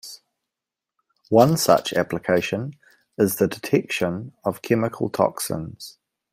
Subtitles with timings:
[1.29, 2.75] One such application
[3.19, 5.99] is the detection chemical toxins.